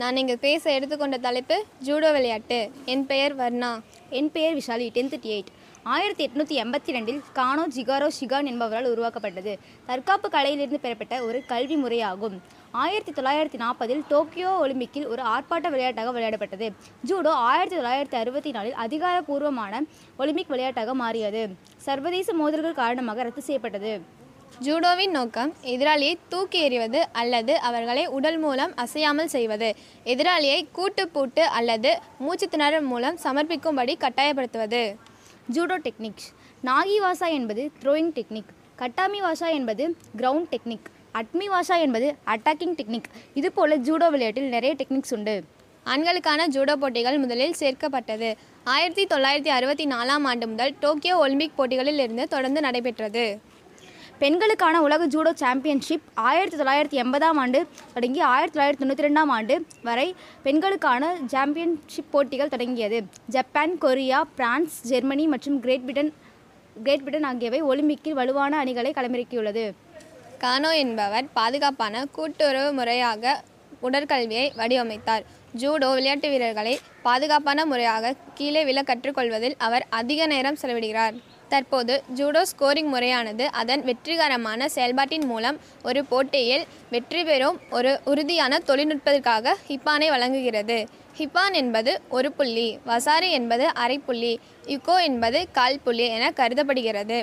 [0.00, 2.58] நான் இங்கு பேச எடுத்துக்கொண்ட தலைப்பு ஜூடோ விளையாட்டு.
[2.84, 3.70] என் பெயர் வர்ணா.
[4.18, 5.50] என் பெயர் விஷாலி டென்த் எயிட்
[5.94, 9.52] ஆயிரத்தி எட்நூற்றி எண்பத்தி ரெண்டில் கானோ ஜிகாரோ ஷிகான் என்பவரால் உருவாக்கப்பட்டது.
[9.86, 12.36] தற்காப்பு கலையிலிருந்து பெறப்பட்ட ஒரு கல்வி முறையாகும்.
[12.70, 16.68] ஆயிரத்தி தொள்ளாயிரத்தி நாற்பதில் டோக்கியோ ஒலிம்பிக்கில் ஒரு ஆர்ப்பாட்ட விளையாட்டாக விளையாடப்பட்டது.
[17.10, 19.82] ஜூடோ ஆயிரத்தி தொள்ளாயிரத்தி அறுபத்தி நாலில் அதிகாரப்பூர்வமான
[20.16, 21.42] ஒலிம்பிக் விளையாட்டாக மாறியது.
[21.88, 23.94] சர்வதேச மோதல்கள் காரணமாக ரத்து செய்யப்பட்டது.
[24.56, 29.74] ஜூடோவின் நோக்கம் எதிராளியை தூக்கி எறிவது அல்லது அவர்களை உடல் மூலம் அசையாமல் செய்வது.
[30.04, 34.96] எதிராளியை கூட்டு பூட்டு அல்லது மூச்சு திணறல் மூலம் சமர்ப்பிக்கும்படி கட்டாயப்படுத்துவது.
[35.52, 36.28] ஜூடோ டெக்னிக்ஸ்
[36.64, 38.50] நாகி வாசா என்பது த்ரோயிங் டெக்னிக்.
[38.78, 40.88] கட்டாமி வாசா என்பது கிரவுண்ட் டெக்னிக்.
[41.14, 43.08] அட்மி வாசா என்பது அட்டாக்கிங் டெக்னிக்.
[43.34, 45.44] இதுபோல ஜூடோ விளையாட்டில் நிறைய டெக்னிக்ஸ் உண்டு.
[45.84, 48.34] ஆண்களுக்கான ஜூடோ போட்டிகள் முதலில் சேர்க்கப்பட்டது.
[48.64, 53.56] ஆயிரத்தி தொள்ளாயிரத்தி அறுபத்தி நாலாம் ஆண்டு முதல் டோக்கியோ ஒலிம்பிக் போட்டிகளில் இருந்து தொடர்ந்து நடைபெற்றது.
[54.22, 57.58] பெண்களுக்கான உலக ஜூடோ சாம்பியன்ஷிப் ஆயிரத்தி தொள்ளாயிரத்தி எண்பதாம் ஆண்டு
[57.94, 59.54] தொடங்கி ஆயிரத்தி தொள்ளாயிரத்தி தொண்ணூற்றி ரெண்டாம் ஆண்டு
[59.88, 60.06] வரை
[60.46, 62.98] பெண்களுக்கான சாம்பியன்ஷிப் போட்டிகள் தொடங்கியது.
[63.34, 66.10] ஜப்பான் கொரியா பிரான்ஸ் ஜெர்மனி மற்றும் கிரேட் பிரிட்டன்
[66.82, 69.64] கிரேட் பிரிட்டன் ஆகியவை ஒலிம்பிக்கில் வலுவான அணிகளை களமிறக்கியுள்ளது.
[70.42, 73.42] கானோ என்பவர் பாதுகாப்பான கூட்டுறவு முறையாக
[73.86, 75.24] உடற்கல்வியை வடிவமைத்தார்.
[75.62, 76.74] ஜூடோ விளையாட்டு வீரர்களை
[77.08, 81.16] பாதுகாப்பான முறையாக கீழே விழ கற்றுக்கொள்வதில் அவர் அதிக நேரம் செலவிடுகிறார்.
[81.48, 89.54] தற்போது ஜூடோ ஸ்கோரிங் முறையானது அதன் வெற்றிகரமான செயல்பாட்டின் மூலம் ஒரு போட்டியில் வெற்றி பெறும் ஒரு உறுதியான தொழில்நுட்பத்திற்காக
[89.68, 90.78] ஹிப்பானை வழங்குகிறது.
[91.18, 94.32] ஹிப்பான் என்பது ஒரு புள்ளி வசாரி என்பது அரை புள்ளி
[94.66, 97.18] யுகோ என்பது கால் புள்ளி என கருதப்படுகிறது.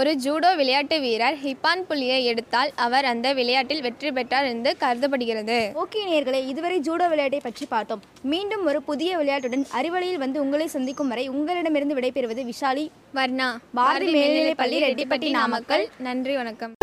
[0.00, 5.72] ஒரு ஜூடோ விளையாட்டு வீரர் ஹிப்பான் புள்ளியை எடுத்தால் அவர் அந்த விளையாட்டில் வெற்றி பெற்றார் என்று கருதப்படுகிறது.
[5.74, 8.02] ஓகே நேயர்களே இதுவரை ஜூடோ விளையாட்டை பற்றி பார்த்தோம்.
[8.22, 12.88] மீண்டும் ஒரு புதிய விளையாட்டுடன் அறிவலையில் வந்து உங்களை சந்திக்கும் வரை உங்களிடமிருந்து விடைபெறுவது விஷாலி.
[13.14, 13.56] வர்ணா.
[13.74, 15.88] பாரதி மேல்நிலைப்பள்ளி, ரெட்டிப்பட்டி, நாமக்கல்.
[15.98, 16.74] நன்றி வணக்கம்.